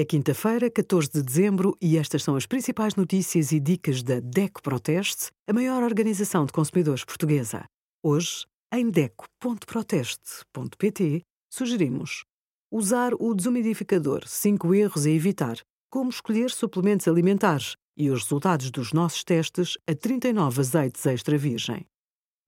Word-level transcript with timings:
É 0.00 0.04
quinta-feira, 0.06 0.70
14 0.70 1.10
de 1.12 1.22
dezembro, 1.22 1.76
e 1.78 1.98
estas 1.98 2.22
são 2.22 2.34
as 2.34 2.46
principais 2.46 2.94
notícias 2.94 3.52
e 3.52 3.60
dicas 3.60 4.02
da 4.02 4.18
DECO 4.18 4.62
Proteste, 4.62 5.30
a 5.46 5.52
maior 5.52 5.82
organização 5.82 6.46
de 6.46 6.52
consumidores 6.54 7.04
portuguesa. 7.04 7.66
Hoje, 8.02 8.46
em 8.72 8.88
DECO.proteste.pt, 8.88 11.20
sugerimos 11.52 12.24
usar 12.72 13.12
o 13.12 13.34
desumidificador, 13.34 14.26
5 14.26 14.74
erros 14.74 15.04
a 15.04 15.10
evitar, 15.10 15.58
como 15.90 16.08
escolher 16.08 16.50
suplementos 16.50 17.06
alimentares 17.06 17.76
e 17.94 18.08
os 18.08 18.22
resultados 18.22 18.70
dos 18.70 18.94
nossos 18.94 19.22
testes 19.22 19.76
a 19.86 19.94
39 19.94 20.62
azeites 20.62 21.04
extra 21.04 21.36
virgem. 21.36 21.84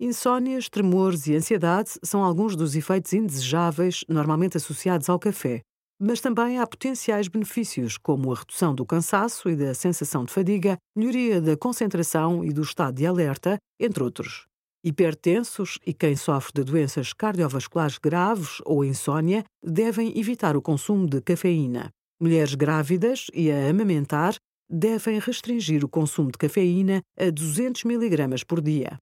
Insónias, 0.00 0.70
tremores 0.70 1.26
e 1.26 1.36
ansiedade 1.36 1.90
são 2.02 2.24
alguns 2.24 2.56
dos 2.56 2.74
efeitos 2.74 3.12
indesejáveis 3.12 4.06
normalmente 4.08 4.56
associados 4.56 5.10
ao 5.10 5.18
café, 5.18 5.60
mas 6.04 6.20
também 6.20 6.58
há 6.58 6.66
potenciais 6.66 7.28
benefícios, 7.28 7.96
como 7.96 8.32
a 8.32 8.34
redução 8.34 8.74
do 8.74 8.84
cansaço 8.84 9.48
e 9.48 9.54
da 9.54 9.72
sensação 9.72 10.24
de 10.24 10.32
fadiga, 10.32 10.76
melhoria 10.96 11.40
da 11.40 11.56
concentração 11.56 12.44
e 12.44 12.52
do 12.52 12.62
estado 12.62 12.96
de 12.96 13.06
alerta, 13.06 13.56
entre 13.78 14.02
outros. 14.02 14.48
Hipertensos 14.84 15.78
e 15.86 15.94
quem 15.94 16.16
sofre 16.16 16.54
de 16.54 16.64
doenças 16.64 17.12
cardiovasculares 17.12 17.98
graves 17.98 18.60
ou 18.64 18.84
insônia 18.84 19.44
devem 19.62 20.18
evitar 20.18 20.56
o 20.56 20.62
consumo 20.62 21.06
de 21.06 21.20
cafeína. 21.20 21.90
Mulheres 22.20 22.56
grávidas 22.56 23.28
e 23.32 23.52
a 23.52 23.70
amamentar 23.70 24.34
devem 24.68 25.20
restringir 25.20 25.84
o 25.84 25.88
consumo 25.88 26.32
de 26.32 26.38
cafeína 26.38 27.00
a 27.16 27.30
200 27.30 27.84
mg 27.84 28.44
por 28.44 28.60
dia. 28.60 28.98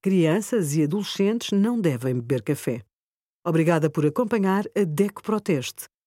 Crianças 0.00 0.76
e 0.76 0.84
adolescentes 0.84 1.50
não 1.50 1.80
devem 1.80 2.14
beber 2.14 2.42
café. 2.42 2.80
Obrigada 3.44 3.90
por 3.90 4.06
acompanhar 4.06 4.64
a 4.76 4.84
DECO 4.84 5.20
Proteste 5.20 5.86